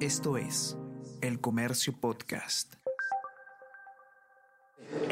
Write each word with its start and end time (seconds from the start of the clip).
Esto 0.00 0.36
es 0.36 0.76
El 1.22 1.40
Comercio 1.40 1.94
Podcast. 1.98 2.74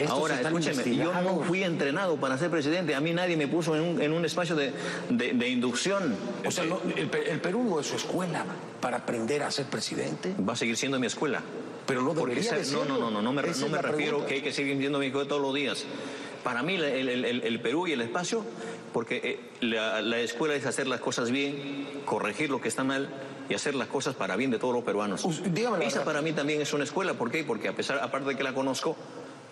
Ahora, 0.09 0.39
escúcheme, 0.39 0.95
yo 0.95 1.11
no 1.23 1.41
fui 1.41 1.63
entrenado 1.63 2.19
para 2.19 2.37
ser 2.37 2.51
presidente. 2.51 2.95
A 2.95 3.01
mí 3.01 3.15
nadie 3.15 3.39
me 3.39 3.49
puso 3.49 3.75
en 3.75 4.13
un, 4.13 4.25
espacio 4.27 4.55
de, 4.55 5.49
inducción. 5.49 6.15
O 6.47 6.51
sea, 6.51 6.65
el, 6.65 7.41
Perú 7.41 7.65
no 7.65 7.81
es 7.81 7.87
su 7.87 7.97
escuela 7.97 8.45
para 8.83 8.99
aprender 8.99 9.43
a 9.43 9.51
ser 9.51 9.65
presidente. 9.67 10.35
Va 10.47 10.53
a 10.53 10.57
seguir 10.57 10.77
siendo 10.77 11.01
mi 11.01 11.07
escuela. 11.07 11.41
Pero 11.87 12.03
no 12.03 12.13
debería 12.13 12.53
No, 12.73 12.85
no, 12.85 12.99
no, 12.99 13.11
no, 13.11 13.23
no 13.23 13.33
me, 13.33 13.43
no 13.43 13.69
me 13.69 13.81
refiero 13.81 14.27
que 14.27 14.35
hay 14.35 14.43
que 14.43 14.53
seguir 14.53 14.77
siendo 14.77 14.99
mi 14.99 15.07
escuela 15.07 15.27
todos 15.27 15.41
los 15.41 15.55
días. 15.55 15.87
Para 16.43 16.63
mí 16.63 16.75
el, 16.75 17.61
Perú 17.63 17.87
y 17.87 17.93
el 17.93 18.03
espacio, 18.03 18.45
porque 18.93 19.17
eh, 19.25 19.41
la, 19.63 20.03
la 20.03 20.19
escuela 20.19 20.55
es 20.55 20.67
hacer 20.67 20.87
las 20.87 21.01
cosas 21.01 21.31
bien, 21.31 22.03
corregir 22.05 22.51
lo 22.51 22.61
que 22.61 22.69
está 22.69 22.85
mal 22.85 23.09
y 23.49 23.55
hacer 23.55 23.75
las 23.75 23.89
cosas 23.89 24.15
para 24.15 24.37
bien 24.37 24.51
de 24.51 24.59
todos 24.59 24.75
los 24.75 24.85
peruanos. 24.85 25.27
Esa 25.83 26.05
para 26.05 26.23
mí 26.23 26.33
también 26.33 26.61
es 26.61 26.73
una 26.73 26.85
escuela. 26.85 27.15
¿Por 27.15 27.31
qué? 27.31 27.45
Porque 27.45 27.69
a 27.69 27.73
pesar, 27.75 27.99
aparte 28.03 28.31
de 28.31 28.37
que 28.37 28.43
la 28.43 28.55
conozco, 28.55 28.97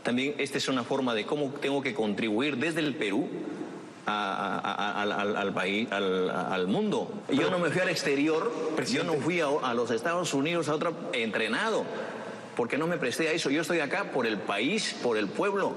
también 0.02 0.34
esta 0.38 0.59
es 0.59 0.69
una 0.69 0.84
forma 0.84 1.14
de 1.14 1.27
cómo 1.27 1.50
tengo 1.60 1.83
que 1.83 1.95
contribuir 1.95 2.56
desde 2.56 2.80
el 2.80 2.95
Perú 2.95 3.28
al, 4.06 5.52
país, 5.55 5.91
al, 5.92 6.66
mundo. 6.66 7.12
yo 7.30 7.50
no 7.50 7.59
me 7.59 7.70
fui 7.70 7.80
al 7.80 7.88
exterior, 7.88 8.50
yo 8.91 9.05
no 9.05 9.14
fui 9.14 9.41
a, 9.41 9.47
a, 9.47 9.74
los 9.74 9.91
Estados 9.91 10.34
Unidos 10.34 10.69
a 10.69 10.74
otro 10.74 10.95
entrenado, 11.12 11.84
porque 12.56 12.78
no 12.78 12.86
me 12.86 12.98
presté 12.98 13.28
a 13.28 13.33
eso. 13.33 13.50
Yo 13.50 13.62
estoy 13.62 13.80
acá 13.80 14.11
por 14.12 14.27
el 14.27 14.38
país, 14.38 14.97
por 15.02 15.16
el 15.16 15.28
pueblo. 15.28 15.74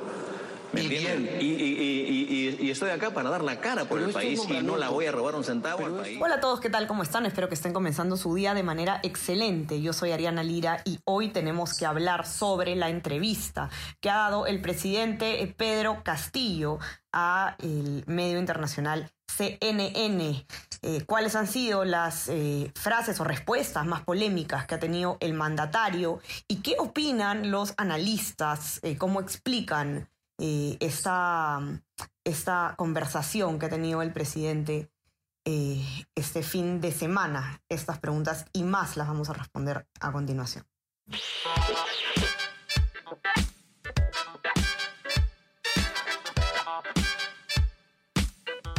Y, 0.77 2.69
estoy 2.69 2.89
acá 2.89 3.11
para 3.11 3.29
dar 3.29 3.43
la 3.43 3.59
cara 3.59 3.85
por 3.85 4.01
el 4.01 4.11
país 4.11 4.41
y 4.49 4.61
no 4.61 4.75
la 4.77 4.89
voy 4.89 5.05
a 5.05 5.11
robar 5.11 5.35
un 5.35 5.43
centavo 5.43 5.85
al 5.85 5.93
país. 5.93 6.19
Hola 6.21 6.35
a 6.35 6.39
todos, 6.39 6.59
¿qué 6.59 6.69
tal? 6.69 6.87
¿Cómo 6.87 7.03
están? 7.03 7.25
Espero 7.25 7.47
que 7.47 7.55
estén 7.55 7.73
comenzando 7.73 8.17
su 8.17 8.33
día 8.35 8.53
de 8.53 8.63
manera 8.63 8.99
excelente. 9.03 9.81
Yo 9.81 9.93
soy 9.93 10.11
Ariana 10.11 10.43
Lira 10.43 10.81
y 10.83 10.99
hoy 11.05 11.29
tenemos 11.29 11.77
que 11.77 11.85
hablar 11.85 12.25
sobre 12.25 12.75
la 12.75 12.89
entrevista 12.89 13.69
que 14.01 14.09
ha 14.09 14.15
dado 14.15 14.47
el 14.47 14.61
presidente 14.61 15.53
Pedro 15.57 16.01
Castillo 16.03 16.79
a 17.13 17.55
el 17.59 18.03
medio 18.07 18.39
internacional 18.39 19.09
CNN. 19.27 20.45
Eh, 20.81 21.03
¿Cuáles 21.05 21.35
han 21.35 21.47
sido 21.47 21.83
las 21.83 22.29
eh, 22.29 22.71
frases 22.75 23.19
o 23.19 23.23
respuestas 23.23 23.85
más 23.85 24.03
polémicas 24.03 24.67
que 24.67 24.75
ha 24.75 24.79
tenido 24.79 25.17
el 25.19 25.33
mandatario? 25.33 26.19
¿Y 26.47 26.57
qué 26.57 26.75
opinan 26.77 27.51
los 27.51 27.73
analistas? 27.77 28.79
Eh, 28.83 28.97
¿Cómo 28.97 29.19
explican 29.19 30.09
eh, 30.37 30.77
esta, 30.79 31.59
esta 32.23 32.75
conversación 32.77 33.59
que 33.59 33.67
ha 33.67 33.69
tenido 33.69 34.01
el 34.01 34.11
presidente 34.11 34.89
eh, 35.45 35.85
este 36.15 36.41
fin 36.43 36.81
de 36.81 36.91
semana. 36.91 37.61
Estas 37.69 37.99
preguntas 37.99 38.45
y 38.51 38.63
más 38.63 38.97
las 38.97 39.07
vamos 39.07 39.29
a 39.29 39.33
responder 39.33 39.87
a 39.99 40.11
continuación. 40.11 40.65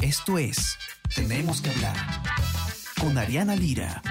Esto 0.03 0.39
es 0.39 0.79
Tenemos 1.15 1.63
que 1.63 1.71
hablar 1.71 1.97
con 3.01 3.17
Ariana 3.17 3.57
Lira. 3.57 4.03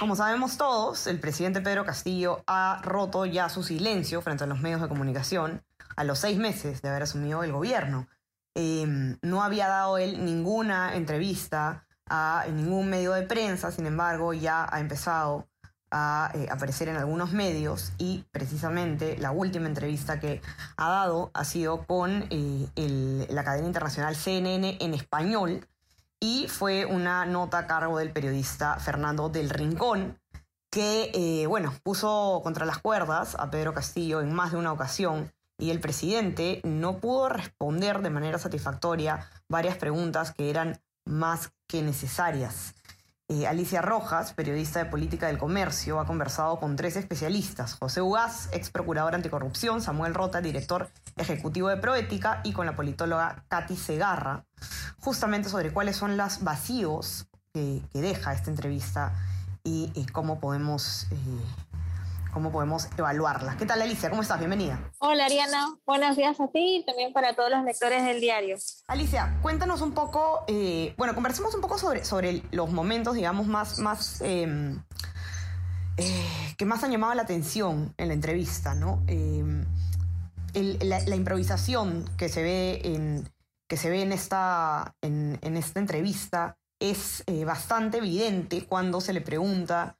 Como 0.00 0.16
sabemos 0.16 0.56
todos, 0.56 1.06
el 1.06 1.20
presidente 1.20 1.60
Pedro 1.60 1.84
Castillo 1.84 2.42
ha 2.46 2.80
roto 2.82 3.26
ya 3.26 3.50
su 3.50 3.62
silencio 3.62 4.22
frente 4.22 4.44
a 4.44 4.46
los 4.46 4.58
medios 4.58 4.80
de 4.80 4.88
comunicación 4.88 5.62
a 5.94 6.04
los 6.04 6.20
seis 6.20 6.38
meses 6.38 6.80
de 6.80 6.88
haber 6.88 7.02
asumido 7.02 7.44
el 7.44 7.52
gobierno. 7.52 8.08
Em, 8.54 9.18
no 9.20 9.42
había 9.42 9.68
dado 9.68 9.98
él 9.98 10.24
ninguna 10.24 10.96
entrevista 10.96 11.84
a 12.08 12.46
ningún 12.50 12.88
medio 12.88 13.12
de 13.12 13.24
prensa, 13.24 13.70
sin 13.72 13.84
embargo 13.84 14.32
ya 14.32 14.66
ha 14.74 14.80
empezado 14.80 15.46
a 15.90 16.30
eh, 16.32 16.46
aparecer 16.50 16.88
en 16.88 16.96
algunos 16.96 17.32
medios 17.32 17.92
y 17.98 18.24
precisamente 18.32 19.18
la 19.18 19.32
última 19.32 19.66
entrevista 19.66 20.18
que 20.18 20.40
ha 20.78 20.88
dado 20.88 21.30
ha 21.34 21.44
sido 21.44 21.84
con 21.84 22.24
eh, 22.30 23.26
la 23.28 23.44
cadena 23.44 23.66
internacional 23.66 24.16
CNN 24.16 24.78
en 24.80 24.94
español, 24.94 25.68
y 26.20 26.46
fue 26.48 26.84
una 26.84 27.24
nota 27.24 27.58
a 27.58 27.66
cargo 27.66 27.98
del 27.98 28.12
periodista 28.12 28.76
Fernando 28.76 29.30
del 29.30 29.50
Rincón, 29.50 30.20
que, 30.70 31.10
eh, 31.14 31.46
bueno, 31.46 31.72
puso 31.82 32.40
contra 32.44 32.66
las 32.66 32.78
cuerdas 32.78 33.34
a 33.34 33.50
Pedro 33.50 33.74
Castillo 33.74 34.20
en 34.20 34.32
más 34.32 34.52
de 34.52 34.58
una 34.58 34.72
ocasión 34.72 35.32
y 35.58 35.70
el 35.70 35.80
presidente 35.80 36.60
no 36.64 36.98
pudo 36.98 37.28
responder 37.28 38.00
de 38.00 38.10
manera 38.10 38.38
satisfactoria 38.38 39.28
varias 39.48 39.76
preguntas 39.76 40.32
que 40.32 40.48
eran 40.48 40.80
más 41.04 41.52
que 41.68 41.82
necesarias. 41.82 42.74
Eh, 43.30 43.46
Alicia 43.46 43.80
Rojas, 43.80 44.32
periodista 44.32 44.80
de 44.80 44.86
política 44.86 45.28
del 45.28 45.38
comercio, 45.38 46.00
ha 46.00 46.04
conversado 46.04 46.58
con 46.58 46.74
tres 46.74 46.96
especialistas, 46.96 47.74
José 47.74 48.02
Ugaz, 48.02 48.48
ex 48.50 48.70
procurador 48.70 49.14
anticorrupción, 49.14 49.80
Samuel 49.80 50.14
Rota, 50.14 50.40
director 50.40 50.90
ejecutivo 51.16 51.68
de 51.68 51.76
Proética, 51.76 52.40
y 52.42 52.52
con 52.52 52.66
la 52.66 52.74
politóloga 52.74 53.44
Katy 53.46 53.76
Segarra, 53.76 54.46
justamente 54.98 55.48
sobre 55.48 55.72
cuáles 55.72 55.94
son 55.94 56.16
los 56.16 56.42
vacíos 56.42 57.28
que, 57.54 57.80
deja 57.92 58.32
esta 58.32 58.50
entrevista 58.50 59.12
y, 59.62 60.06
cómo 60.12 60.40
podemos... 60.40 61.06
Eh, 61.12 61.16
cómo 62.32 62.52
podemos 62.52 62.88
evaluarla. 62.96 63.56
¿Qué 63.56 63.66
tal, 63.66 63.82
Alicia? 63.82 64.10
¿Cómo 64.10 64.22
estás? 64.22 64.38
Bienvenida. 64.38 64.78
Hola, 64.98 65.26
Ariana. 65.26 65.74
Buenos 65.86 66.16
días 66.16 66.40
a 66.40 66.48
ti 66.48 66.78
y 66.78 66.84
también 66.84 67.12
para 67.12 67.34
todos 67.34 67.50
los 67.50 67.64
lectores 67.64 68.04
del 68.04 68.20
diario. 68.20 68.56
Alicia, 68.88 69.38
cuéntanos 69.42 69.80
un 69.80 69.92
poco, 69.92 70.44
eh, 70.46 70.94
bueno, 70.96 71.14
conversemos 71.14 71.54
un 71.54 71.60
poco 71.60 71.78
sobre, 71.78 72.04
sobre 72.04 72.42
los 72.50 72.70
momentos, 72.70 73.14
digamos, 73.14 73.46
más, 73.46 73.78
más 73.78 74.20
em, 74.20 74.82
eh, 75.96 76.54
que 76.56 76.64
más 76.64 76.82
han 76.84 76.90
llamado 76.90 77.14
la 77.14 77.22
atención 77.22 77.94
en 77.96 78.08
la 78.08 78.14
entrevista, 78.14 78.74
¿no? 78.74 79.02
Em, 79.06 79.64
la, 80.54 81.16
improvisación 81.16 82.08
que 82.16 82.28
se 82.28 82.42
ve 82.42 82.80
en, 82.84 83.28
que 83.68 83.76
se 83.76 83.90
ve 83.90 84.02
en, 84.02 84.12
esta, 84.12 84.94
en, 85.00 85.38
en 85.42 85.56
esta 85.56 85.78
entrevista 85.78 86.56
es 86.80 87.22
eh, 87.26 87.44
bastante 87.44 87.98
evidente 87.98 88.64
cuando 88.64 89.00
se 89.00 89.12
le 89.12 89.20
pregunta 89.20 89.99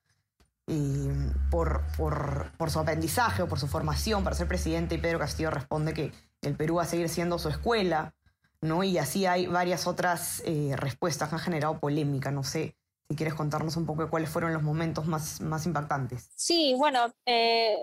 por, 1.50 1.82
por, 1.96 2.70
su 2.70 2.78
aprendizaje 2.78 3.42
o 3.42 3.48
por 3.48 3.58
su 3.58 3.66
formación 3.66 4.22
para 4.22 4.36
ser 4.36 4.46
presidente 4.46 4.94
y 4.94 4.98
Pedro 4.98 5.18
Castillo 5.18 5.50
responde 5.50 5.94
que 5.94 6.12
el 6.42 6.56
Perú 6.56 6.76
va 6.76 6.82
a 6.82 6.86
seguir 6.86 7.08
siendo 7.08 7.38
su 7.38 7.48
escuela, 7.48 8.14
¿no? 8.60 8.84
Y 8.84 8.98
así 8.98 9.26
hay 9.26 9.46
varias 9.46 9.86
otras 9.86 10.42
eh, 10.46 10.74
respuestas 10.76 11.28
que 11.28 11.34
han 11.34 11.40
generado 11.40 11.78
polémica, 11.78 12.30
no 12.30 12.44
sé. 12.44 12.76
Si 13.08 13.16
quieres 13.16 13.34
contarnos 13.34 13.76
un 13.76 13.86
poco 13.86 14.04
de 14.04 14.10
cuáles 14.10 14.30
fueron 14.30 14.52
los 14.52 14.62
momentos 14.62 15.06
más, 15.06 15.40
más 15.40 15.66
impactantes. 15.66 16.30
Sí, 16.36 16.74
bueno, 16.76 17.12
eh, 17.26 17.76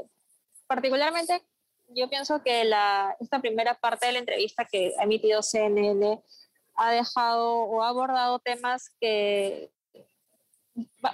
particularmente 0.68 1.44
yo 1.90 2.09
pienso 2.09 2.42
que 2.42 2.64
la, 2.64 3.16
esta 3.19 3.40
primera 3.42 3.74
parte 3.75 4.08
de 4.08 4.14
la 4.14 4.19
entrevista 4.19 4.66
que 4.66 4.94
ha 4.98 5.04
emitido 5.04 5.42
CNN 5.42 6.22
ha 6.75 6.92
dejado 6.92 7.54
o 7.54 7.84
ha 7.84 7.90
abordado 7.90 8.40
temas 8.40 8.92
que 9.02 9.72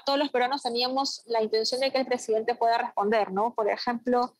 todos 0.05 0.19
los 0.19 0.29
peruanos 0.29 0.61
teníamos 0.61 1.23
la 1.25 1.41
intención 1.41 1.81
de 1.81 1.91
que 1.91 1.99
el 1.99 2.05
presidente 2.05 2.55
pueda 2.55 2.77
responder, 2.77 3.31
¿no? 3.31 3.53
Por 3.53 3.69
ejemplo, 3.69 4.35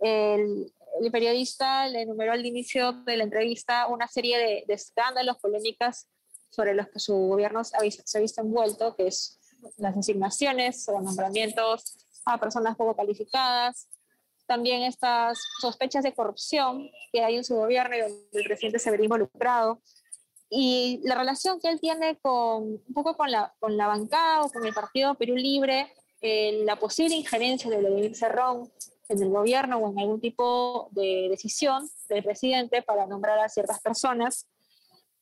el, 0.00 0.72
periodista 1.12 1.88
le 1.88 2.02
enumeró 2.02 2.32
al 2.32 2.44
inicio 2.44 2.92
de 2.92 3.16
la 3.16 3.24
entrevista 3.24 3.86
una 3.86 4.06
serie 4.06 4.64
de, 4.66 4.74
escándalos, 4.74 5.38
polémicas 5.38 6.08
sobre 6.50 6.74
los 6.74 6.88
que 6.88 6.98
su 6.98 7.14
gobierno 7.14 7.64
se 7.64 7.76
ha, 7.76 7.80
visto, 7.80 8.40
envuelto, 8.40 8.94
que 8.96 9.06
es 9.06 9.38
las 9.76 9.94
designaciones 9.94 10.88
o 10.88 11.00
nombramientos 11.00 11.96
a 12.24 12.38
personas 12.38 12.76
poco 12.76 12.94
calificadas, 12.96 13.88
también 14.46 14.82
estas 14.82 15.38
sospechas 15.60 16.02
de 16.02 16.12
corrupción 16.12 16.90
que 17.12 17.22
hay 17.22 17.36
en 17.36 17.44
su 17.44 17.54
gobierno 17.54 17.96
y 17.96 18.00
donde 18.00 18.26
el 18.32 18.44
presidente 18.44 18.78
se 18.78 18.90
vería 18.90 19.04
involucrado, 19.04 19.80
y 20.50 21.00
la 21.04 21.14
relación 21.14 21.60
que 21.60 21.68
él 21.68 21.80
tiene 21.80 22.18
con 22.18 22.64
un 22.64 22.92
poco 22.92 23.16
con 23.16 23.30
la, 23.30 23.54
con 23.60 23.76
la 23.76 23.86
bancada 23.86 24.42
o 24.42 24.50
con 24.50 24.66
el 24.66 24.74
partido 24.74 25.14
Perú 25.14 25.36
Libre, 25.36 25.94
en 26.20 26.66
la 26.66 26.76
posible 26.76 27.14
injerencia 27.14 27.70
de 27.70 27.78
Vladimir 27.78 28.16
Cerrón 28.16 28.70
en 29.08 29.22
el 29.22 29.30
gobierno 29.30 29.78
o 29.78 29.90
en 29.90 29.98
algún 29.98 30.20
tipo 30.20 30.88
de 30.90 31.28
decisión 31.30 31.88
del 32.08 32.24
presidente 32.24 32.82
para 32.82 33.06
nombrar 33.06 33.38
a 33.38 33.48
ciertas 33.48 33.80
personas. 33.80 34.48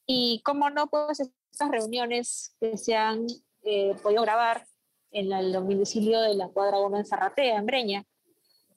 Y 0.06 0.40
cómo 0.44 0.70
no, 0.70 0.88
pues 0.88 1.20
estas 1.20 1.70
reuniones 1.70 2.56
que 2.58 2.78
se 2.78 2.96
han 2.96 3.26
eh, 3.64 3.94
podido 4.02 4.22
grabar 4.22 4.66
en 5.10 5.30
el 5.32 5.52
domicilio 5.52 6.20
de 6.22 6.34
la 6.34 6.48
cuadra 6.48 6.78
Gómez 6.78 7.08
Zarratea, 7.08 7.58
en 7.58 7.66
Breña. 7.66 8.04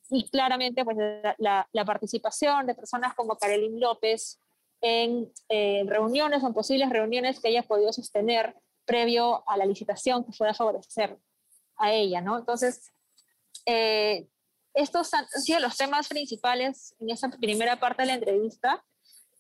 Y 0.09 0.30
claramente, 0.30 0.83
pues 0.83 0.97
la, 1.38 1.68
la 1.71 1.86
participación 1.86 2.68
de 2.68 2.75
personas 2.75 3.13
como 3.15 3.38
Karelin 3.38 3.80
López, 3.80 4.41
en 4.81 5.31
reuniones 5.88 6.44
o 6.44 6.48
en 6.48 6.54
posibles 6.54 6.89
reuniones 6.89 7.39
que 7.39 7.50
haya 7.50 7.63
podido 7.63 7.94
sostener 7.94 8.56
previo 8.86 9.48
a 9.48 9.57
la 9.57 9.66
licitación 9.66 10.24
que 10.24 10.33
fuera 10.33 10.51
a 10.51 10.56
favorecer 10.56 11.18
a 11.78 11.92
ella, 11.92 12.22
¿no? 12.22 12.38
Entonces, 12.38 12.92
eh, 13.66 14.28
estos 14.74 15.13
han 15.13 15.28
sido 15.28 15.60
los 15.60 15.78
temas 15.78 16.07
principales 16.07 16.95
en 17.00 17.10
esa 17.10 17.30
primera 17.30 17.80
parte 17.80 18.04
de 18.04 18.07
la 18.07 18.13
entrevista. 18.16 18.83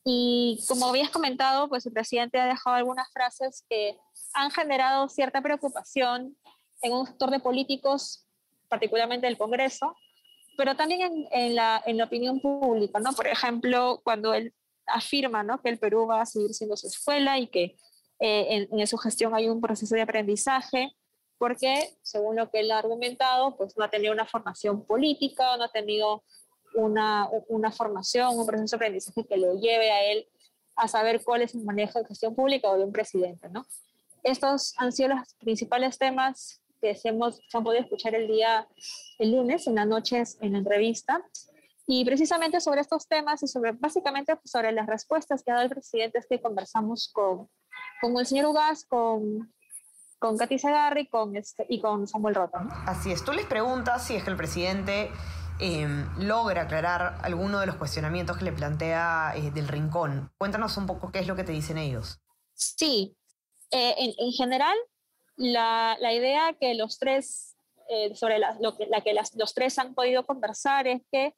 Y 0.03 0.63
como 0.67 0.87
habías 0.87 1.09
comentado, 1.09 1.69
pues 1.69 1.85
el 1.85 1.93
presidente 1.93 2.39
ha 2.39 2.47
dejado 2.47 2.75
algunas 2.75 3.11
frases 3.11 3.65
que 3.69 3.97
han 4.33 4.51
generado 4.51 5.07
cierta 5.09 5.41
preocupación 5.41 6.35
en 6.81 6.93
un 6.93 7.05
sector 7.05 7.29
de 7.29 7.39
políticos, 7.39 8.25
particularmente 8.67 9.27
del 9.27 9.37
Congreso, 9.37 9.95
pero 10.57 10.75
también 10.75 11.27
en, 11.31 11.55
la, 11.55 11.81
en 11.85 11.97
la 11.97 12.05
opinión 12.05 12.41
pública, 12.41 12.99
¿no? 12.99 13.13
Por 13.13 13.27
ejemplo, 13.27 14.01
cuando 14.03 14.33
él 14.33 14.53
afirma 14.87 15.43
¿no? 15.43 15.61
que 15.61 15.69
el 15.69 15.79
Perú 15.79 16.07
va 16.07 16.21
a 16.21 16.25
seguir 16.25 16.53
siendo 16.53 16.75
su 16.75 16.87
escuela 16.87 17.39
y 17.39 17.47
que 17.47 17.75
eh, 18.19 18.67
en, 18.69 18.79
en, 18.79 18.87
su 18.87 18.97
gestión 18.97 19.33
hay 19.33 19.49
un 19.49 19.61
proceso 19.61 19.95
de 19.95 20.01
aprendizaje, 20.01 20.95
porque, 21.37 21.97
según 22.03 22.35
lo 22.35 22.51
que 22.51 22.59
él 22.59 22.69
ha 22.69 22.77
argumentado, 22.77 23.57
pues 23.57 23.75
no 23.75 23.83
ha 23.83 23.89
tenido 23.89 24.13
una 24.13 24.27
formación 24.27 24.85
política, 24.85 25.57
no 25.57 25.63
ha 25.63 25.71
tenido 25.71 26.23
una, 26.75 27.27
una 27.47 27.71
formación, 27.71 28.37
un 28.37 28.45
proceso 28.45 28.77
de 28.77 28.85
aprendizaje 28.85 29.25
que 29.25 29.37
le 29.37 29.57
lleve 29.59 29.91
a 29.91 30.03
él 30.11 30.27
a 30.75 30.87
saber 30.87 31.23
cuál 31.23 31.41
es 31.41 31.55
el 31.55 31.63
manejo 31.63 31.99
de 31.99 32.05
gestión 32.05 32.35
pública 32.35 32.69
o 32.69 32.77
de 32.77 32.83
un 32.83 32.91
presidente, 32.91 33.49
¿no? 33.49 33.65
Estos 34.23 34.73
han 34.77 34.91
sido 34.91 35.09
los 35.09 35.33
principales 35.39 35.97
temas 35.97 36.61
que 36.79 36.95
se, 36.95 37.09
hemos, 37.09 37.37
se 37.49 37.57
han 37.57 37.63
podido 37.63 37.83
escuchar 37.83 38.15
el 38.15 38.27
día, 38.27 38.67
el 39.19 39.31
lunes, 39.31 39.67
en 39.67 39.75
la 39.75 39.85
noche, 39.85 40.23
en 40.41 40.53
la 40.53 40.59
entrevista. 40.59 41.23
Y 41.87 42.05
precisamente 42.05 42.61
sobre 42.61 42.81
estos 42.81 43.07
temas 43.07 43.41
y 43.43 43.47
sobre, 43.47 43.71
básicamente 43.73 44.35
pues, 44.35 44.51
sobre 44.51 44.71
las 44.71 44.87
respuestas 44.87 45.43
que 45.43 45.51
ha 45.51 45.55
dado 45.55 45.65
el 45.65 45.71
presidente 45.71 46.19
es 46.19 46.27
que 46.27 46.41
conversamos 46.41 47.11
con, 47.13 47.49
con 48.01 48.17
el 48.17 48.25
señor 48.25 48.47
Ugas, 48.47 48.85
con, 48.85 49.53
con 50.19 50.37
Katy 50.37 50.59
Segarri 50.59 51.07
con 51.07 51.35
este, 51.35 51.65
y 51.67 51.81
con 51.81 52.07
Samuel 52.07 52.35
Rota. 52.35 52.67
Así 52.85 53.11
es, 53.11 53.25
tú 53.25 53.33
les 53.33 53.45
preguntas 53.45 54.05
si 54.05 54.15
es 54.15 54.23
que 54.23 54.29
el 54.29 54.37
presidente 54.37 55.11
Em, 55.63 56.09
logra 56.17 56.63
aclarar 56.63 57.19
alguno 57.21 57.59
de 57.59 57.67
los 57.67 57.75
cuestionamientos 57.75 58.35
que 58.35 58.45
le 58.45 58.51
plantea 58.51 59.33
eh, 59.35 59.51
del 59.51 59.67
rincón. 59.67 60.31
Cuéntanos 60.39 60.75
un 60.75 60.87
poco 60.87 61.11
qué 61.11 61.19
es 61.19 61.27
lo 61.27 61.35
que 61.35 61.43
te 61.43 61.51
dicen 61.51 61.77
ellos. 61.77 62.19
Sí, 62.55 63.15
eh, 63.69 63.93
en, 64.17 64.31
general, 64.31 64.75
la, 65.35 65.97
la, 65.99 66.13
idea 66.13 66.53
que 66.59 66.73
los 66.73 66.97
tres, 66.97 67.55
eh, 67.89 68.15
sobre 68.15 68.39
la, 68.39 68.57
lo 68.59 68.75
que, 68.75 68.87
la 68.87 69.01
que 69.01 69.13
los 69.13 69.53
tres 69.53 69.77
han 69.77 69.93
podido 69.93 70.25
conversar 70.25 70.87
es 70.87 71.03
que 71.11 71.35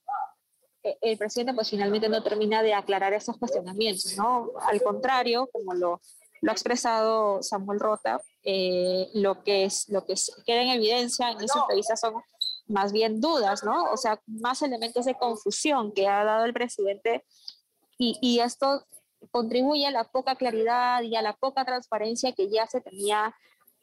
el 0.83 1.17
presidente 1.17 1.53
pues 1.53 1.69
finalmente 1.69 2.09
no 2.09 2.21
termina 2.23 2.61
de 2.61 2.73
aclarar 2.73 3.13
esos 3.13 3.37
cuestionamientos, 3.37 4.17
¿no? 4.17 4.51
Al 4.61 4.81
contrario, 4.81 5.49
como 5.51 5.73
lo, 5.73 6.01
lo 6.41 6.51
ha 6.51 6.53
expresado 6.53 7.41
Samuel 7.41 7.79
Rota, 7.79 8.21
lo, 9.13 9.43
que 9.43 9.63
es, 9.63 9.87
lo 9.89 10.05
que 10.05 10.15
queda 10.45 10.61
en 10.61 10.69
evidencia 10.69 11.31
en 11.31 11.41
esa 11.41 11.59
entrevista 11.61 11.95
son 11.95 12.15
más 12.67 12.91
bien 12.91 13.21
dudas, 13.21 13.63
¿no? 13.63 13.91
O 13.91 13.97
sea, 13.97 14.21
más 14.27 14.61
elementos 14.61 15.05
de 15.05 15.15
confusión 15.15 15.93
que 15.93 16.07
ha 16.07 16.23
dado 16.25 16.45
el 16.45 16.53
presidente 16.53 17.23
y, 17.97 18.17
y 18.21 18.39
esto 18.39 18.85
contribuye 19.31 19.87
a 19.87 19.91
la 19.91 20.03
poca 20.03 20.35
claridad 20.35 21.01
y 21.03 21.15
a 21.15 21.21
la 21.21 21.33
poca 21.33 21.63
transparencia 21.63 22.33
que 22.33 22.49
ya 22.49 22.67
se 22.67 22.81
tenía 22.81 23.33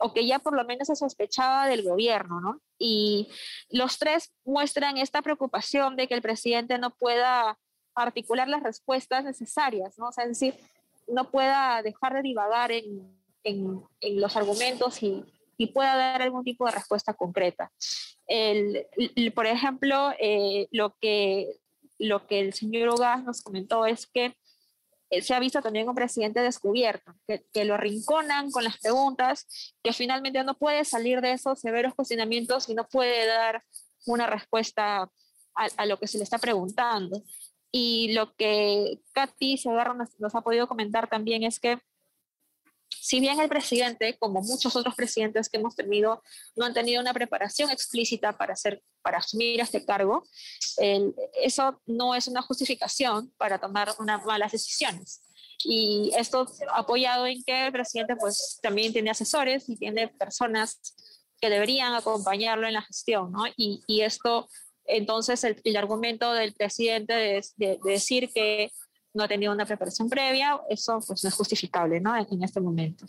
o 0.00 0.12
que 0.12 0.26
ya 0.26 0.38
por 0.38 0.56
lo 0.56 0.64
menos 0.64 0.88
se 0.88 0.96
sospechaba 0.96 1.68
del 1.68 1.82
gobierno, 1.82 2.40
¿no? 2.40 2.60
Y 2.78 3.28
los 3.68 3.98
tres 3.98 4.32
muestran 4.44 4.96
esta 4.96 5.22
preocupación 5.22 5.96
de 5.96 6.08
que 6.08 6.14
el 6.14 6.22
presidente 6.22 6.78
no 6.78 6.90
pueda 6.90 7.58
articular 7.94 8.48
las 8.48 8.62
respuestas 8.62 9.24
necesarias, 9.24 9.98
¿no? 9.98 10.08
O 10.08 10.12
sea, 10.12 10.24
es 10.24 10.30
decir, 10.30 10.54
no 11.06 11.30
pueda 11.30 11.82
dejar 11.82 12.14
de 12.14 12.22
divagar 12.22 12.72
en, 12.72 13.14
en, 13.44 14.20
los 14.20 14.36
argumentos 14.36 15.02
y, 15.02 15.24
y 15.56 15.66
pueda 15.66 15.96
dar 15.96 16.22
algún 16.22 16.44
tipo 16.44 16.64
de 16.64 16.72
respuesta 16.72 17.14
concreta. 17.14 17.70
El, 18.26 18.86
por 19.34 19.46
ejemplo, 19.46 20.12
eh, 20.18 20.68
lo, 20.70 20.96
que, 21.00 21.56
lo 21.98 22.26
que 22.26 22.40
el 22.40 22.54
señor 22.54 22.88
Ogas 22.88 23.22
nos 23.24 23.42
comentó 23.42 23.84
es 23.84 24.06
que 24.06 24.34
se 25.20 25.34
ha 25.34 25.40
visto 25.40 25.60
también 25.60 25.88
un 25.88 25.94
presidente 25.94 26.40
descubierto, 26.40 27.12
que, 27.26 27.64
lo 27.64 27.74
arrinconan 27.74 28.50
con 28.50 28.64
las 28.64 28.78
preguntas, 28.78 29.74
que 29.82 29.92
finalmente 29.92 30.42
no 30.44 30.56
puede 30.56 30.84
salir 30.84 31.20
de 31.20 31.32
esos 31.32 31.60
severos 31.60 31.94
cuestionamientos 31.94 32.68
y 32.68 32.74
no 32.74 32.86
puede 32.86 33.26
dar 33.26 33.62
una 34.06 34.26
respuesta 34.26 35.02
a, 35.02 35.68
a 35.76 35.86
lo 35.86 35.98
que 35.98 36.06
se 36.06 36.18
le 36.18 36.24
está 36.24 36.38
preguntando. 36.38 37.22
Y 37.72 38.12
lo 38.12 38.34
que 38.34 39.00
Katy 39.12 39.56
Segarra 39.58 39.94
nos, 39.94 40.18
nos, 40.18 40.34
ha 40.34 40.40
podido 40.40 40.66
comentar 40.66 41.08
también 41.08 41.44
es 41.44 41.60
que 41.60 41.78
si 43.00 43.18
bien 43.18 43.40
el 43.40 43.48
presidente, 43.48 44.16
como 44.18 44.42
muchos 44.42 44.76
otros 44.76 44.94
presidentes 44.94 45.48
que 45.48 45.56
hemos 45.58 45.74
tenido, 45.74 46.22
no 46.54 46.66
han 46.66 46.74
tenido 46.74 47.00
una 47.00 47.14
preparación 47.14 47.70
explícita 47.70 48.36
para, 48.36 48.52
hacer, 48.52 48.82
para 49.02 49.18
asumir 49.18 49.60
este 49.60 49.84
cargo, 49.86 50.22
eso 51.42 51.80
no 51.86 52.14
es 52.14 52.28
una 52.28 52.42
justificación 52.42 53.32
para 53.38 53.58
tomar 53.58 53.94
unas 53.98 54.24
malas 54.26 54.52
decisiones. 54.52 55.22
Y 55.64 56.10
esto 56.16 56.46
apoyado 56.74 57.26
en 57.26 57.42
que 57.44 57.66
el 57.66 57.72
presidente 57.72 58.16
pues 58.16 58.58
también 58.62 58.92
tiene 58.92 59.10
asesores 59.10 59.68
y 59.68 59.76
tiene 59.76 60.08
personas 60.08 60.78
que 61.40 61.50
deberían 61.50 61.94
acompañarlo 61.94 62.66
en 62.66 62.74
la 62.74 62.82
gestión, 62.82 63.32
¿no? 63.32 63.44
Y, 63.56 63.82
esto, 64.02 64.48
entonces, 64.84 65.42
el, 65.44 65.60
el, 65.64 65.76
argumento 65.76 66.34
del 66.34 66.52
presidente 66.52 67.14
de, 67.14 67.44
de, 67.56 67.78
de 67.82 67.92
decir 67.92 68.30
que 68.32 68.70
no 69.14 69.24
ha 69.24 69.28
tenido 69.28 69.52
una 69.52 69.66
preparación 69.66 70.08
previa, 70.08 70.60
eso 70.68 71.00
pues 71.06 71.24
no 71.24 71.28
es 71.28 71.34
justificable 71.34 72.00
¿no? 72.00 72.16
en 72.16 72.42
este 72.42 72.60
momento. 72.60 73.06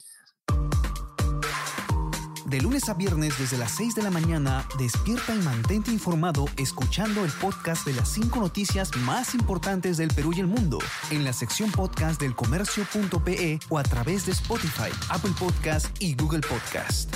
De 2.51 2.59
lunes 2.59 2.89
a 2.89 2.94
viernes 2.94 3.39
desde 3.39 3.57
las 3.57 3.71
6 3.77 3.95
de 3.95 4.03
la 4.03 4.09
mañana, 4.09 4.68
despierta 4.77 5.33
y 5.33 5.39
mantente 5.39 5.89
informado 5.89 6.48
escuchando 6.57 7.24
el 7.24 7.31
podcast 7.31 7.88
de 7.88 7.94
las 7.94 8.09
5 8.09 8.42
noticias 8.42 8.94
más 8.98 9.33
importantes 9.36 9.95
del 9.95 10.09
Perú 10.09 10.33
y 10.36 10.42
el 10.42 10.48
mundo 10.48 10.77
en 11.12 11.24
la 11.24 11.31
sección 11.31 11.71
podcast 11.71 12.19
del 12.19 12.36
comercio.pe 12.36 13.57
o 13.69 13.77
a 13.77 13.83
través 13.83 14.25
de 14.25 14.33
Spotify, 14.33 14.92
Apple 15.09 15.31
Podcast 15.39 15.88
y 16.01 16.13
Google 16.15 16.42
Podcast. 16.42 17.15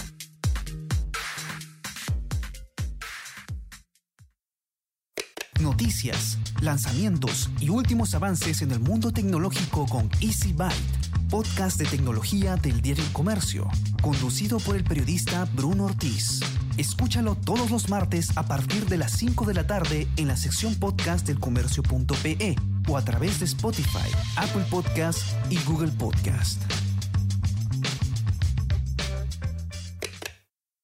Noticias, 5.59 6.37
lanzamientos 6.65 7.51
y 7.59 7.69
últimos 7.69 8.15
avances 8.15 8.63
en 8.63 8.71
el 8.71 8.79
mundo 8.79 9.11
tecnológico 9.11 9.85
con 9.85 10.09
Easy 10.19 10.51
Byte, 10.51 11.29
podcast 11.29 11.77
de 11.77 11.85
tecnología 11.85 12.55
del 12.55 12.81
diario 12.81 13.03
El 13.03 13.13
Comercio, 13.13 13.69
conducido 14.01 14.57
por 14.57 14.75
el 14.75 14.83
periodista 14.83 15.47
Bruno 15.53 15.85
Ortiz. 15.85 16.39
Escúchalo 16.77 17.35
todos 17.35 17.69
los 17.69 17.89
martes 17.89 18.35
a 18.35 18.47
partir 18.47 18.87
de 18.87 18.97
las 18.97 19.11
5 19.11 19.45
de 19.45 19.53
la 19.53 19.67
tarde 19.67 20.07
en 20.17 20.27
la 20.27 20.35
sección 20.35 20.73
podcast 20.75 21.27
del 21.27 21.39
comercio.pe 21.39 22.55
o 22.87 22.97
a 22.97 23.05
través 23.05 23.39
de 23.39 23.45
Spotify, 23.45 24.09
Apple 24.35 24.65
Podcast 24.71 25.21
y 25.51 25.59
Google 25.65 25.91
Podcast. 25.91 26.63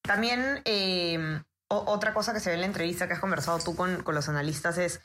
También 0.04 0.62
eh 0.66 1.42
otra 1.72 2.14
cosa 2.14 2.34
que 2.34 2.40
se 2.40 2.50
ve 2.50 2.56
en 2.56 2.62
la 2.62 2.68
entrevista 2.68 3.08
que 3.08 3.14
has 3.14 3.20
conversado 3.20 3.60
tú 3.60 3.76
con, 3.76 4.04
con 4.04 4.14
los 4.14 4.28
analistas 4.28 4.78
es 4.78 5.02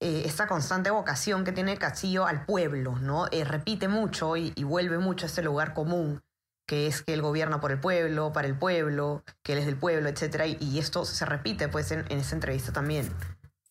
eh, 0.00 0.22
esta 0.24 0.46
constante 0.46 0.90
vocación 0.90 1.44
que 1.44 1.52
tiene 1.52 1.76
Castillo 1.76 2.26
al 2.26 2.44
pueblo, 2.46 2.96
¿no? 2.96 3.26
Eh, 3.32 3.44
repite 3.44 3.88
mucho 3.88 4.36
y, 4.36 4.52
vuelve 4.62 4.98
mucho 4.98 5.26
a 5.26 5.28
este 5.28 5.42
lugar 5.42 5.74
común, 5.74 6.22
que 6.66 6.86
es 6.86 7.02
que 7.02 7.14
él 7.14 7.22
gobierna 7.22 7.60
por 7.60 7.72
el 7.72 7.80
pueblo, 7.80 8.32
para 8.32 8.46
el 8.46 8.58
pueblo, 8.58 9.24
que 9.42 9.52
él 9.52 9.58
es 9.58 9.66
del 9.66 9.78
pueblo, 9.78 10.08
etc. 10.08 10.56
Y, 10.60 10.64
y 10.64 10.78
esto 10.78 11.04
se 11.04 11.24
repite 11.24 11.68
pues 11.68 11.90
en, 11.90 12.04
en 12.10 12.18
esta 12.18 12.34
entrevista 12.34 12.72
también. 12.72 13.12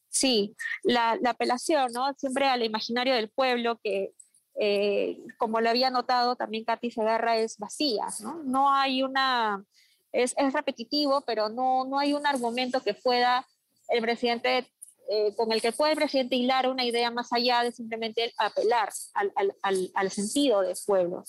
Sí, 0.10 0.56
la, 0.84 1.16
la, 1.22 1.32
apelación, 1.32 1.92
¿no? 1.94 2.14
Siempre 2.18 2.48
al 2.48 2.64
imaginario 2.64 3.14
del 3.14 3.30
pueblo 3.30 3.80
que, 3.84 4.14
eh, 4.60 5.20
como 5.38 5.62
lo 5.62 5.70
había 5.70 5.92
notado 5.92 6.36
también 6.36 6.66
Katy 6.66 6.92
Segarra, 6.92 7.38
es 7.38 7.58
vacía, 7.58 8.08
¿no? 8.22 8.42
No 8.44 8.74
hay 8.74 9.04
una 9.04 9.64
es, 10.12 10.34
es 10.38 10.54
repetitivo, 10.54 11.22
pero 11.22 11.50
no, 11.50 11.86
no 11.86 12.00
hay 12.00 12.14
un 12.14 12.26
argumento 12.26 12.82
que 12.82 12.94
pueda 12.94 13.46
el 13.90 14.02
presidente 14.02 14.68
eh, 15.10 15.34
con 15.36 15.52
el 15.52 15.62
que 15.62 15.72
puede 15.72 15.94
el 15.94 15.98
presidente 15.98 16.36
hilar 16.36 16.70
una 16.70 16.86
idea 16.86 17.12
más 17.12 17.32
allá 17.32 17.64
de 17.64 17.72
simplemente 17.72 18.34
apelar 18.38 18.90
al, 19.14 19.34
al, 19.62 19.92
al, 19.94 20.12
sentido 20.12 20.62
del 20.62 20.76
pueblo. 20.86 21.24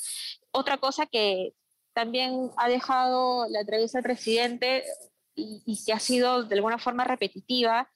Otra 0.50 0.78
cosa 0.78 1.06
que 1.06 1.54
también 1.92 2.50
ha 2.56 2.68
dejado 2.68 3.48
la 3.48 3.60
entrevista 3.60 3.98
del 3.98 4.04
presidente 4.04 4.84
y, 5.34 5.62
y, 5.64 5.84
que 5.84 5.92
ha 5.92 6.00
sido 6.00 6.44
de 6.44 6.54
alguna 6.56 6.78
forma 6.78 7.04
repetitiva 7.04 7.90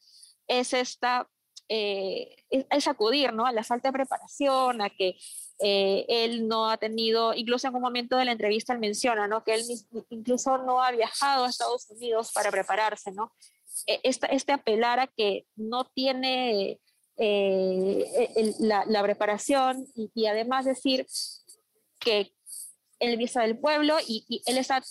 es 0.47 0.73
esta 0.73 1.29
eh, 1.75 2.37
es, 2.51 2.87
acudir 2.87 3.33
¿no? 3.33 3.47
a 3.47 3.53
la 3.53 3.65
falta 3.65 3.89
de 3.89 3.93
preparación, 3.95 4.83
a 4.83 4.91
que 4.91 5.17
eh, 5.61 6.05
él 6.07 6.47
no 6.47 6.69
ha 6.69 6.77
tenido, 6.77 7.33
incluso 7.33 7.67
en 7.67 7.75
un 7.75 7.81
momento 7.81 8.19
de 8.19 8.27
la 8.27 8.33
entrevista 8.33 8.75
él 8.75 8.79
menciona, 8.79 9.27
¿no? 9.27 9.43
Que 9.43 9.55
él 9.55 9.65
incluso 10.11 10.59
no 10.59 10.83
ha 10.83 10.91
viajado 10.91 11.45
a 11.45 11.49
Estados 11.49 11.89
Unidos 11.89 12.31
para 12.35 12.51
prepararse, 12.51 13.13
¿no? 13.13 13.33
E, 13.87 14.01
este, 14.03 14.35
este 14.35 14.53
apelar 14.53 15.01
a 15.01 15.07
que 15.07 15.47
no 15.57 15.85
tiene 15.85 16.81
eh, 17.17 18.31
el, 18.37 18.55
la, 18.59 19.03
preparación 19.03 19.87
y, 19.95 20.27
además 20.27 20.65
decir 20.65 21.07
que 21.99 22.33
él 23.01 23.17
visa 23.17 23.43
del 23.43 23.59
pueblo 23.59 23.97
y, 24.07 24.43
él 24.47 24.59
está, 24.59 24.83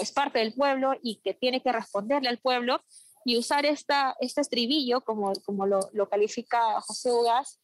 es 0.00 0.12
parte 0.12 0.38
del 0.38 0.54
pueblo 0.54 0.92
y 1.02 1.16
que 1.16 1.34
tiene 1.34 1.62
que 1.62 1.72
responderle 1.72 2.28
al 2.28 2.38
pueblo, 2.38 2.80
y 3.24 3.38
usar 3.38 3.64
esta, 3.64 4.14
este 4.20 4.42
estribillo, 4.42 5.00
como, 5.00 5.32
como 5.44 5.66
lo, 5.66 5.80
lo 5.92 6.08
califica 6.08 6.80
José 6.82 7.10
Ugas, 7.10 7.58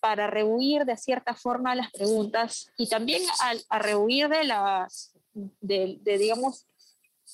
para 0.00 0.26
rehuir 0.26 0.84
de 0.84 0.96
cierta 0.96 1.34
forma 1.34 1.74
las 1.74 1.90
preguntas 1.92 2.70
y 2.76 2.88
también 2.88 3.22
a, 3.40 3.54
a 3.68 3.78
rehuir 3.78 4.28
de 4.28 4.44
las, 4.44 5.14
de, 5.32 5.98
de, 6.00 6.18
digamos, 6.18 6.66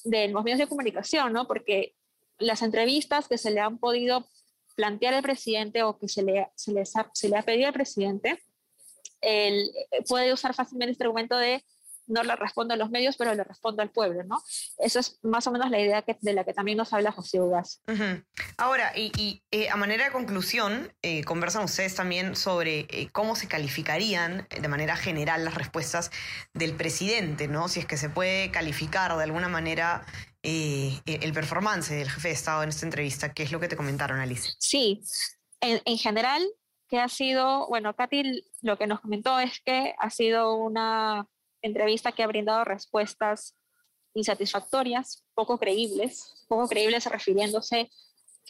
de 0.05 0.29
los 0.29 0.45
medios 0.45 0.61
de 0.61 0.69
comunicación, 0.69 1.33
¿no? 1.33 1.49
Porque 1.49 1.95
las 2.39 2.63
entrevistas 2.63 3.29
que 3.29 3.39
se 3.39 3.51
le 3.51 3.61
han 3.61 3.79
podido 3.79 4.27
plantear 4.77 5.15
al 5.15 5.23
presidente 5.23 5.83
o 5.83 5.99
que 5.99 6.09
se 6.09 6.23
le, 6.23 6.49
se 6.55 6.73
le, 6.73 6.85
se 6.85 7.29
le 7.29 7.37
ha 7.37 7.43
pedido 7.43 7.67
al 7.67 7.73
presidente, 7.73 8.43
él 9.21 9.71
puede 10.09 10.33
usar 10.33 10.55
fácilmente 10.55 10.93
este 10.93 11.05
argumento 11.05 11.37
de 11.37 11.65
no 12.09 12.23
le 12.23 12.35
respondo 12.37 12.75
a 12.75 12.77
los 12.77 12.91
medios, 12.91 13.17
pero 13.17 13.35
le 13.35 13.45
respondo 13.45 13.83
al 13.83 13.91
pueblo, 13.91 14.25
¿no? 14.25 14.43
Esa 14.79 15.01
es 15.01 15.19
más 15.23 15.47
o 15.47 15.53
menos 15.53 15.71
la 15.71 15.79
idea 15.79 16.03
que, 16.03 16.17
de 16.21 16.33
la 16.33 16.45
que 16.45 16.55
también 16.55 16.79
nos 16.79 16.93
habla 16.93 17.13
José 17.13 17.41
Ugas. 17.41 17.83
Ahora, 18.57 18.93
y, 18.97 19.43
eh, 19.51 19.69
a 19.69 19.77
manera 19.77 20.07
de 20.07 20.11
conclusión, 20.11 20.93
eh, 21.03 21.23
conversan 21.25 21.65
ustedes 21.65 21.95
también 21.95 22.35
sobre 22.35 22.87
eh, 22.89 23.09
cómo 23.13 23.37
se 23.37 23.47
calificarían 23.47 24.49
de 24.49 24.69
manera 24.69 24.97
general 24.97 25.45
las 25.45 25.55
respuestas 25.55 26.11
del 26.55 26.75
presidente, 26.75 27.47
¿no? 27.47 27.69
Si 27.69 27.81
es 27.81 27.87
que 27.87 27.97
se 27.97 28.09
puede 28.09 28.51
calificar 28.51 29.15
de 29.17 29.25
alguna 29.25 29.49
manera 29.49 30.07
el 31.07 31.33
performance 31.33 31.91
del 31.91 32.11
jefe 32.11 32.29
de 32.29 32.35
Estado 32.35 32.63
en 32.63 32.69
esta 32.69 32.87
entrevista, 32.87 33.33
¿qué 33.33 33.43
es 33.43 33.53
lo 33.53 33.61
que 33.61 33.69
te 33.69 33.77
comentaron, 33.77 34.21
Alicia? 34.21 34.53
Sí, 34.59 35.03
en, 35.61 35.81
en 35.85 35.99
general, 35.99 36.47
que 36.89 36.99
ha 36.99 37.09
sido, 37.09 37.67
bueno, 37.69 37.95
Katy 37.95 38.45
lo 38.63 38.79
que 38.79 38.87
nos 38.87 39.01
comentó 39.01 39.39
es 39.39 39.61
que 39.61 39.95
ha 39.99 40.11
sido 40.11 40.55
una 40.55 41.27
entrevista 41.63 42.13
que 42.13 42.23
ha 42.23 42.27
brindado 42.27 42.65
respuestas 42.65 43.55
insatisfactorias, 44.15 45.25
poco 45.35 45.59
creíbles, 45.59 46.47
poco 46.49 46.69
creíbles 46.69 47.05
refiriéndose 47.07 47.91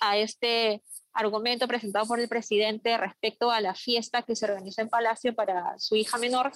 a 0.00 0.17
este 0.17 0.83
argumento 1.12 1.67
presentado 1.67 2.07
por 2.07 2.21
el 2.21 2.28
presidente 2.28 2.97
respecto 2.97 3.50
a 3.50 3.61
la 3.61 3.75
fiesta 3.75 4.23
que 4.23 4.37
se 4.37 4.45
organizó 4.45 4.83
en 4.83 4.88
Palacio 4.88 5.35
para 5.35 5.78
su 5.78 5.97
hija 5.97 6.17
menor 6.19 6.52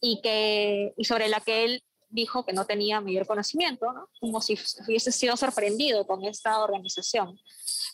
y, 0.00 0.20
que, 0.22 0.94
y 0.96 1.04
sobre 1.04 1.28
la 1.28 1.40
que 1.40 1.64
él 1.64 1.84
dijo 2.08 2.44
que 2.44 2.52
no 2.52 2.64
tenía 2.66 3.00
mayor 3.00 3.26
conocimiento, 3.26 3.92
¿no? 3.92 4.08
como 4.20 4.40
si 4.40 4.58
hubiese 4.86 5.12
sido 5.12 5.36
sorprendido 5.36 6.06
con 6.06 6.24
esta 6.24 6.60
organización. 6.60 7.38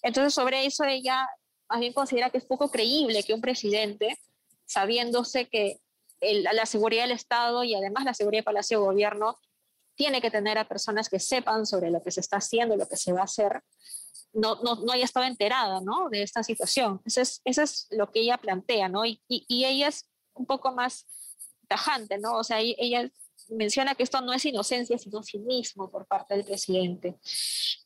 Entonces, 0.02 0.34
sobre 0.34 0.66
eso 0.66 0.84
ella 0.84 1.28
más 1.68 1.80
bien 1.80 1.92
considera 1.92 2.30
que 2.30 2.38
es 2.38 2.44
poco 2.44 2.70
creíble 2.70 3.22
que 3.22 3.32
un 3.32 3.40
presidente, 3.40 4.18
sabiéndose 4.66 5.48
que 5.48 5.78
la 6.20 6.66
seguridad 6.66 7.04
del 7.04 7.12
Estado 7.12 7.64
y 7.64 7.74
además 7.74 8.04
la 8.04 8.14
seguridad 8.14 8.38
del 8.38 8.44
Palacio 8.44 8.78
de 8.78 8.86
Gobierno 8.86 9.38
tiene 9.94 10.20
que 10.20 10.30
tener 10.30 10.58
a 10.58 10.68
personas 10.68 11.08
que 11.08 11.20
sepan 11.20 11.66
sobre 11.66 11.90
lo 11.90 12.02
que 12.02 12.10
se 12.10 12.20
está 12.20 12.38
haciendo, 12.38 12.76
lo 12.76 12.88
que 12.88 12.96
se 12.96 13.12
va 13.12 13.20
a 13.20 13.24
hacer, 13.24 13.62
no, 14.32 14.56
no, 14.62 14.76
no 14.76 14.92
haya 14.92 15.04
estado 15.04 15.26
enterada 15.26 15.80
¿no? 15.80 16.08
de 16.10 16.22
esta 16.22 16.42
situación. 16.42 17.00
Eso 17.04 17.20
es, 17.20 17.40
eso 17.44 17.62
es 17.62 17.86
lo 17.90 18.10
que 18.10 18.20
ella 18.20 18.38
plantea, 18.38 18.88
¿no? 18.88 19.04
Y, 19.04 19.22
y, 19.28 19.64
ella 19.64 19.88
es 19.88 20.06
un 20.34 20.46
poco 20.46 20.72
más 20.72 21.06
tajante, 21.68 22.18
¿no? 22.18 22.36
O 22.36 22.44
sea, 22.44 22.60
ella 22.60 23.10
menciona 23.48 23.94
que 23.94 24.02
esto 24.02 24.20
no 24.20 24.32
es 24.32 24.44
inocencia, 24.44 24.98
sino 24.98 25.22
cinismo 25.22 25.90
por 25.90 26.06
parte 26.06 26.34
del 26.34 26.44
presidente. 26.44 27.18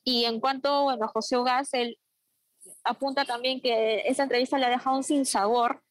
Y 0.03 0.25
en 0.25 0.41
cuanto 0.41 0.85
bueno, 0.85 1.05
a 1.07 1.09
José 1.09 1.37
Ogas, 1.37 1.73
él 1.73 1.99
apunta 2.83 3.25
también 3.25 3.61
que 3.61 4.03
esa 4.07 4.25
entrevista 4.25 4.59
le 4.59 4.67
ha 4.67 4.71
dejado 4.71 4.97
un 4.97 5.05
sinsabor 5.05 5.83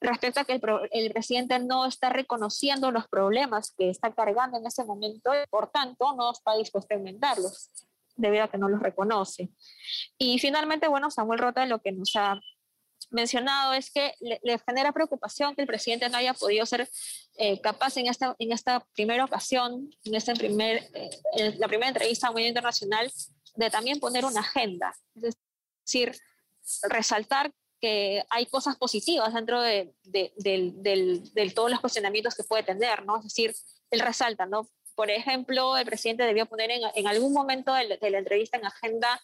respecto 0.00 0.40
a 0.40 0.44
que 0.44 0.60
el, 0.92 1.12
presidente 1.12 1.58
no 1.58 1.86
está 1.86 2.10
reconociendo 2.10 2.90
los 2.90 3.08
problemas 3.08 3.72
que 3.76 3.90
está 3.90 4.12
cargando 4.12 4.58
en 4.58 4.66
ese 4.66 4.84
momento 4.84 5.32
y 5.34 5.46
por 5.48 5.70
tanto 5.70 6.14
no 6.16 6.32
está 6.32 6.56
dispuesto 6.56 6.94
a 6.94 6.96
enmendarlos 6.96 7.70
debido 8.16 8.44
a 8.44 8.48
que 8.48 8.58
no 8.58 8.68
los 8.68 8.80
reconoce. 8.80 9.50
Y 10.18 10.38
finalmente, 10.38 10.88
bueno, 10.88 11.10
Samuel 11.10 11.38
Rota 11.38 11.66
lo 11.66 11.80
que 11.80 11.92
nos 11.92 12.14
ha 12.16 12.40
mencionado 13.12 13.72
es 13.74 13.90
que 13.90 14.14
le, 14.20 14.58
genera 14.66 14.92
preocupación 14.92 15.54
que 15.54 15.62
el 15.62 15.66
presidente 15.66 16.08
no 16.08 16.16
haya 16.16 16.34
podido 16.34 16.66
ser 16.66 16.88
eh, 17.36 17.60
capaz 17.60 17.96
en 17.96 18.06
esta, 18.06 18.34
en 18.38 18.52
esta 18.52 18.86
primera 18.94 19.24
ocasión, 19.24 19.90
en, 20.04 20.14
este 20.14 20.34
primer, 20.34 20.88
eh, 20.94 21.56
la 21.58 21.68
primera 21.68 21.88
entrevista 21.88 22.28
a 22.28 22.32
medio 22.32 22.48
internacional, 22.48 23.10
de 23.54 23.70
también 23.70 24.00
poner 24.00 24.24
una 24.24 24.40
agenda. 24.40 24.94
Es 25.14 25.36
decir, 25.84 26.16
resaltar 26.84 27.52
que 27.80 28.24
hay 28.30 28.46
cosas 28.46 28.76
positivas 28.76 29.34
dentro 29.34 29.60
de, 29.60 29.92
de, 30.04 31.52
todos 31.54 31.70
los 31.70 31.80
cuestionamientos 31.80 32.34
que 32.34 32.44
puede 32.44 32.62
tener, 32.62 33.04
¿no? 33.04 33.18
Es 33.18 33.24
decir, 33.24 33.54
él 33.90 34.00
resalta, 34.00 34.46
¿no? 34.46 34.70
Por 34.94 35.10
ejemplo, 35.10 35.76
el 35.76 35.84
presidente 35.84 36.22
debió 36.22 36.46
poner 36.46 36.70
en, 36.70 36.82
en 36.94 37.06
algún 37.08 37.32
momento 37.32 37.74
de, 37.74 37.98
la 38.10 38.18
entrevista 38.18 38.56
en 38.56 38.66
agenda 38.66 39.20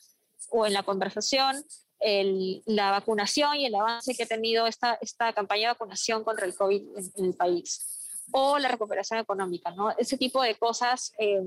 o 0.50 0.66
en 0.66 0.72
la 0.72 0.82
conversación 0.82 1.64
el, 2.00 2.62
la 2.66 2.90
vacunación 2.90 3.56
y 3.56 3.66
el 3.66 3.74
avance 3.74 4.14
que 4.14 4.22
ha 4.22 4.26
tenido 4.26 4.66
esta, 4.66 4.98
esta 5.00 5.32
campaña 5.32 5.62
de 5.62 5.74
vacunación 5.74 6.24
contra 6.24 6.46
el 6.46 6.54
COVID 6.54 6.82
en, 7.16 7.24
el 7.24 7.34
país 7.34 7.84
o 8.30 8.58
la 8.58 8.68
recuperación 8.68 9.20
económica, 9.20 9.70
¿no? 9.70 9.90
Ese 9.96 10.18
tipo 10.18 10.42
de 10.42 10.54
cosas 10.54 11.12
eh, 11.18 11.40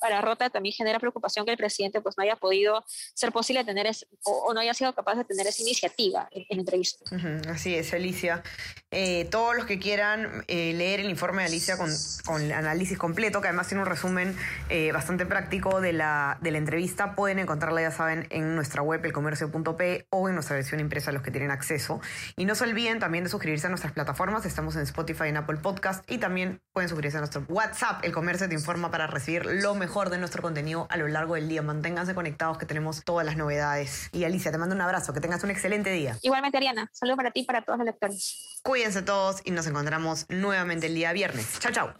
para 0.00 0.20
Rota 0.20 0.50
también 0.50 0.74
genera 0.74 0.98
preocupación 0.98 1.44
que 1.44 1.52
el 1.52 1.58
presidente 1.58 2.00
pues 2.00 2.16
no 2.16 2.24
haya 2.24 2.36
podido 2.36 2.84
ser 3.14 3.32
posible 3.32 3.64
tener 3.64 3.88
o, 4.24 4.52
no 4.52 4.60
haya 4.60 4.74
sido 4.74 4.94
capaz 4.94 5.16
de 5.16 5.24
tener 5.24 5.46
esa 5.46 5.62
iniciativa 5.62 6.28
en, 6.30 6.44
en 6.48 6.58
entrevista. 6.60 7.04
así 7.48 7.74
es, 7.74 7.92
Alicia. 7.92 8.42
Eh, 8.90 9.26
todos 9.30 9.54
los 9.54 9.66
que 9.66 9.78
quieran 9.78 10.44
eh, 10.48 10.72
leer 10.72 11.00
el 11.00 11.10
informe 11.10 11.42
de 11.42 11.48
Alicia 11.48 11.76
con, 11.76 11.90
con, 12.24 12.40
el 12.40 12.52
análisis 12.52 12.96
completo, 12.96 13.40
que 13.40 13.48
además 13.48 13.68
tiene 13.68 13.82
un 13.82 13.88
resumen 13.88 14.34
eh, 14.70 14.92
bastante 14.92 15.26
práctico 15.26 15.80
de 15.80 15.92
la, 15.92 16.38
de 16.40 16.50
la 16.50 16.58
entrevista, 16.58 17.14
pueden 17.14 17.38
encontrarla, 17.38 17.82
ya 17.82 17.90
saben, 17.90 18.26
en 18.30 18.54
nuestra 18.54 18.80
web, 18.80 19.04
elcomercio.p 19.04 20.06
o 20.10 20.28
en 20.28 20.34
nuestra 20.34 20.56
versión 20.56 20.80
impresa, 20.80 21.12
los 21.12 21.22
que 21.22 21.30
tienen 21.30 21.50
acceso. 21.50 22.00
Y 22.36 22.46
no 22.46 22.54
se 22.54 22.64
olviden 22.64 22.98
también 22.98 23.24
de 23.24 23.30
suscribirse 23.30 23.66
a 23.66 23.70
nuestras 23.70 23.92
plataformas. 23.92 24.46
Estamos 24.46 24.74
en 24.76 24.82
Spotify, 24.82 25.28
en 25.28 25.36
Apple 25.36 25.58
Podcast 25.58 26.10
y 26.10 26.18
también 26.18 26.60
pueden 26.72 26.88
suscribirse 26.88 27.18
a 27.18 27.20
nuestro 27.20 27.44
WhatsApp. 27.48 28.04
El 28.04 28.12
Comercio 28.12 28.48
te 28.48 28.54
informa 28.54 28.90
para 28.90 29.06
recibir 29.06 29.44
lo 29.44 29.74
mejor 29.74 29.87
mejor 29.88 30.10
de 30.10 30.18
nuestro 30.18 30.42
contenido 30.42 30.86
a 30.90 30.98
lo 30.98 31.08
largo 31.08 31.34
del 31.34 31.48
día. 31.48 31.62
Manténganse 31.62 32.14
conectados 32.14 32.58
que 32.58 32.66
tenemos 32.66 33.02
todas 33.04 33.24
las 33.24 33.38
novedades. 33.38 34.10
Y 34.12 34.24
Alicia, 34.24 34.52
te 34.52 34.58
mando 34.58 34.74
un 34.74 34.82
abrazo, 34.82 35.14
que 35.14 35.20
tengas 35.20 35.42
un 35.44 35.50
excelente 35.50 35.88
día. 35.90 36.18
Igualmente, 36.20 36.58
Ariana, 36.58 36.90
saludos 36.92 37.16
para 37.16 37.30
ti 37.30 37.40
y 37.40 37.44
para 37.44 37.62
todos 37.62 37.78
los 37.78 37.86
lectores. 37.86 38.60
Cuídense 38.62 39.00
todos 39.00 39.40
y 39.46 39.50
nos 39.50 39.66
encontramos 39.66 40.26
nuevamente 40.28 40.88
el 40.88 40.94
día 40.94 41.14
viernes. 41.14 41.58
Chao, 41.58 41.72
chao. 41.72 41.94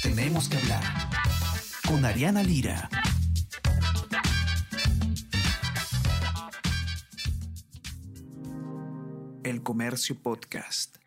Tenemos 0.00 0.48
que 0.48 0.56
hablar 0.58 0.84
con 1.88 2.04
Ariana 2.04 2.44
Lira. 2.44 2.88
El 9.42 9.64
Comercio 9.64 10.16
Podcast. 10.22 11.01